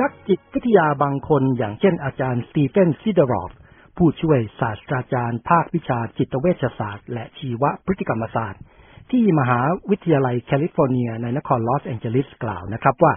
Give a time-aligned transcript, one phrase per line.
[0.00, 3.52] นักจิตวิทยาบางคนอย่างเช่นอาจารย์สตีเฟนซิดรอฟ
[3.96, 8.62] ผู้ช่วยศาสตราจารย์ภาควิชาจิตเวชศาสตร์ และชีวพฤติกรรมศาสตร์
[9.10, 9.60] ที่มหา
[9.90, 13.14] วิทยาลัยแคลิฟอร์เนียในนครลอสแอนเจลิสกล่าวนะครับว่า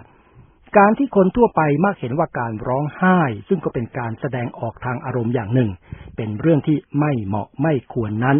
[0.77, 5.69] การที่คนทั่วไปมักเห็นว่าการร้องไห้ ซึ่งก็เป็นการแสดงออกทางอารมณ์อย่างหนึ่ง
[6.15, 8.37] เป็นเรื่องที่ไม่เหมาะไม่ควรนั้น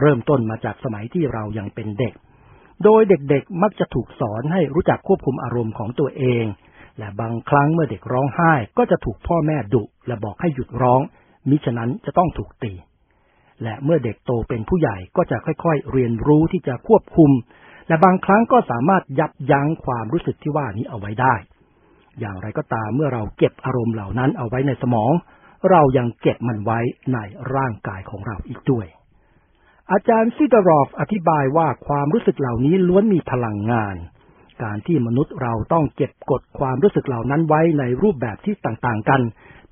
[0.00, 2.14] เริ่มต้นมาจากสมัยที่เรายังเป็นเด็ก
[2.84, 6.44] โดยเด็กๆมักจะถูกสอนให้รู้จักควบคุมอารมณ์ของตัวเอง
[6.98, 11.00] และบางครั้งเมื่อเด็กร้องไห้ก็จะถูกพ่อแม่ดุและบอกให้หยุดร้อง
[11.48, 12.72] มิฉะนั้นจะต้องถูกตี
[13.62, 17.30] และเมื่อเด็กโตเป็นผู้ใหญ่ก็จะค่อยๆ เรียนรู้ที่จะควบคุม
[17.88, 21.34] และบางครั้งก็สามารถยับยั้งความรู้สึกที่ว่านี้เอาไว้ได้
[22.20, 25.12] อย่างไรก็ตามเมื่อเราเก็บอารมณ์เหล่านั้นเอาไว้ในสมอง
[25.70, 26.80] เรายังเก็บมันไว้
[27.12, 27.18] ใน
[27.54, 28.86] ร่างกายของเราอีกด้วย
[29.92, 33.96] อาจารย์ซิดารอฟอธิบายว่าความรู้สึกเหล่านี้ล้วนมีพลังงาน
[34.62, 39.20] การที่มนุษย์เราต้องเก็บกดความรู้สึกเหล่านั้นไว้ในรูปแบบที่ต่างๆกัน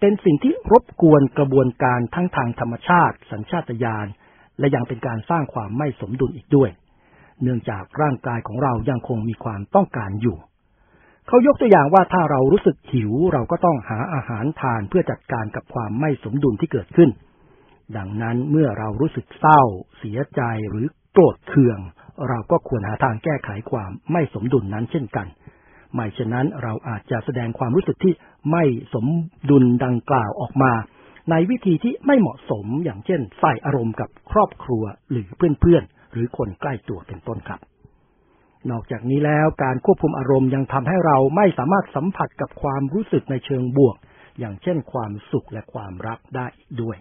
[0.01, 4.07] เป็นสิ่งที่รบกวนกระบวนการทั้งทางธรรมชาติ สัญชาตญาณ
[4.59, 6.70] และยังเป็นการสร้างความไม่สมดุลอีกด้วย
[7.42, 10.37] เนื่องจากร่างกายของเรายังคงมีความต้องการอยู่
[11.29, 17.11] เขายกตัวอย่างว่าถ้าเรารู้สึกหิวเราก็ต้องหาอาหารทานเพื่อจัดการกับความไม่สมดุลที่เกิดขึ้น
[17.97, 19.62] ดังนั้นเมื่อเรารู้สึกเศร้า
[19.98, 21.79] เสียใจหรือโกรธเคือง
[22.28, 25.27] เราก็ควรหาทางแก้ไขความไม่สมดุลนั้นเช่นกัน
[25.95, 28.14] ไม่เช่นนั้นเราอาจจะแสดงความรู้สึกที่
[28.53, 28.64] ไม่
[28.95, 29.06] สม
[29.50, 30.73] ดุลดังกล่าวออกมา
[31.31, 37.61] ในวิธีที่ไม่เหมาะสมอย่างเช่น ใส่อารมณ์กับครอบครัวหรือเพื่อนๆ หรือคนใกล้ตัวเป็นต้นครับ
[38.70, 43.97] นอกจากนี้แล้วการควบคุมอารมณ์ยังทำให้เราไม่สามารถสัมผัสกับความรู้สึกในเชิงบวก
[44.39, 46.46] อย่างเช่น ความสุขและความรักได้
[46.80, 46.96] ด้วย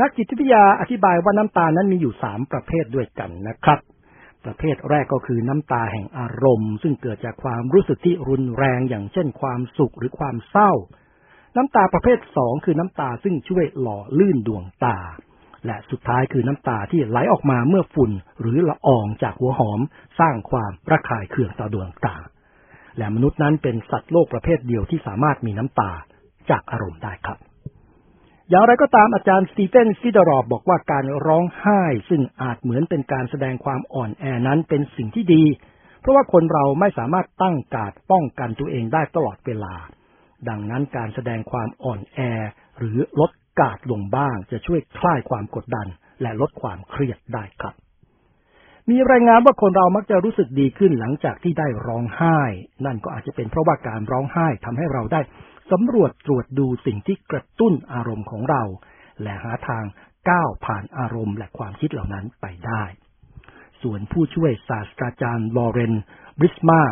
[0.00, 3.78] นักจิตวิทยาอธิบายว่าน้ำตานั้นมีอยู่สามประเภทด้วยกันนะครับ
[4.44, 10.72] ประเภทแรกก็คือน้ำตาแห่งอารมณ์ ซึ่งเกิดจากความรู้สึกที่รุนแรงอย่างเช่นความสุขหรือความเศร้า
[11.56, 14.98] น้ำตาประเภทสองคือน้ำตาซึ่งช่วยหล่อลื่นดวงตา
[15.66, 18.10] และสุดท้ายคือน้ำตาที่ไหลออกมาเมื่อฝุ่น
[18.40, 19.80] หรือละอองจากหัวหอม
[20.20, 22.16] สร้างความระคายเคืองต่อดวงตา
[22.98, 25.92] และมนุษย์นั้นเป็นสัตว์โลกประเภทเดียวที่สามารถมีน้ำตา
[26.50, 27.38] จากอารมณ์ได้ครับ
[28.52, 35.44] อย่างไรก็ตามอาจารย์สตีเฟนซิดารอบบอกว่าการร้องไห้ ซึ่งอาจเหมือนเป็นการแสดงความอ่อนแอนั้นเป็นสิ่งที่ดี
[36.00, 39.74] เพราะว่าคนเราไม่สามารถตั้งการป้องกันตัวเองได้ตลอดเวลา
[40.48, 42.18] ดังนั้นการแสดงความอ่อนแอ
[42.78, 43.30] หรือลด
[43.60, 45.86] กาดลงบ้างจะช่วยคลายความกดดัน
[46.22, 47.74] และลดความเครียดได้ครับ
[48.90, 52.40] มีรายงานว่าคนเรามักจะรู้สึกดีขึ้นหลังจากที่ได้ร้องไห้
[52.86, 55.20] นั่นก็อาจจะเป็นเพราะว่าการร้องไห้ทำให้เราได้
[55.70, 58.62] สำรวจตรวจดูสิ่งที่กระตุ้นอารมณ์ของเรา
[59.22, 59.84] และหาทาง
[60.30, 62.84] ก้าวผ่านอารมณ์และความคิดเหล่านั้นไปได้
[63.82, 65.94] ส่วนผู้ช่วยศาสตราจารย์ลอเรน
[66.38, 66.82] บริสมา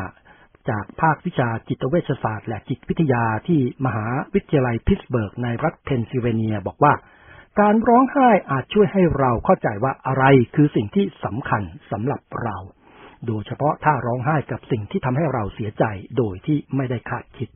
[0.70, 6.92] จากภาควิชาจิตเวชศาสตร์และจิตวิทยาที่มหาวิทยาลัยพิตสเบิร์กในรัฐเพนซิลเวเนียบอกว่า
[7.60, 12.56] การร้องไห้อาจช่วยให้เราเข้าใจว่าอะไรคือสิ่งที่สำคัญสำหรับเรา
[13.26, 15.84] โดยเฉพาะถ้าร้องไห้กับสิ่งที่ทำให้เราเสียใจ
[16.18, 17.48] โดยที่ไม่ได้คาดคิด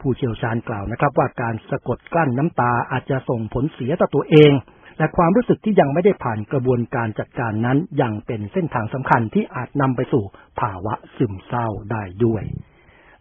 [0.00, 4.52] ผู้เชี่ยวชาญกล่าวนะครับ ว่าการสะกดกลั้นน้ำตาอาจจะส่งผลเสียต่อตัวเอง
[4.98, 10.24] และความรู้สึกที่ยังไม่ได้ผ่านกระบวนการจัดการนั้นยังเป็นเส้นทางสำคัญที่อาจนำไปสู่
[10.60, 12.42] ภาวะซึมเศร้าได้ด้วย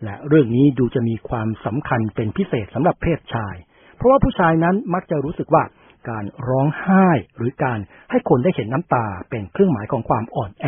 [0.03, 3.56] และเรื่องนี้ดูจะมีความสำคัญเป็นพิเศษสำหรับเพศชาย
[3.95, 5.63] เพราะว่าผู้ชายนั้นมักจะรู้สึกว่า
[6.09, 7.07] การร้องไห้
[7.38, 7.79] หรือการ
[8.09, 10.66] ให้คนได้เห็นน้ำตาเป็นเครื่องหมายของความอ่อนแอ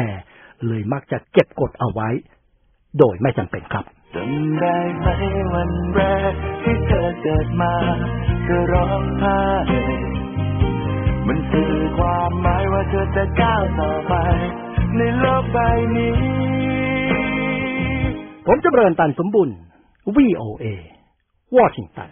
[0.67, 2.09] เลยมักจะเก็บกดเอาไว้
[2.99, 3.85] โดยไม่จำเป็นครับ
[4.15, 5.07] จำได้ไหม
[5.53, 6.01] วันแร
[6.31, 6.33] ก
[6.63, 7.73] ที่เธอเกิดมา
[8.47, 9.41] ก็ร้องไห้
[11.27, 14.13] มันสื่อความหมายว่าเธอจะก้าวต่อไป
[14.97, 15.57] ในโลกใบ
[15.95, 16.13] นี้
[18.47, 19.49] ผมจะเริญตันสมบุญ
[20.15, 20.65] VOA
[21.55, 22.09] วอชิงตัน